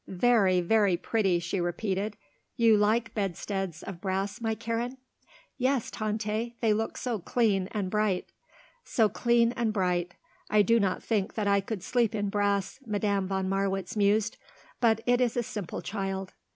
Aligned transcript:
"Very, 0.07 0.61
very 0.61 0.97
pretty," 0.97 1.37
she 1.37 1.61
repeated. 1.61 2.17
"You 2.55 2.75
like 2.75 3.13
bedsteads 3.13 3.83
of 3.83 4.01
brass, 4.01 4.41
my 4.41 4.55
Karen?" 4.55 4.97
"Yes, 5.59 5.91
Tante. 5.91 6.55
They 6.59 6.73
look 6.73 6.97
so 6.97 7.19
clean 7.19 7.67
and 7.71 7.91
bright." 7.91 8.25
"So 8.83 9.07
clean 9.09 9.51
and 9.51 9.71
bright. 9.71 10.15
I 10.49 10.63
do 10.63 10.79
not 10.79 11.03
think 11.03 11.35
that 11.35 11.47
I 11.47 11.61
could 11.61 11.83
sleep 11.83 12.15
in 12.15 12.29
brass," 12.29 12.79
Madame 12.87 13.27
von 13.27 13.47
Marwitz 13.47 13.95
mused. 13.95 14.37
"But 14.79 15.01
it 15.05 15.21
is 15.21 15.37
a 15.37 15.43
simple 15.43 15.83
child." 15.83 16.33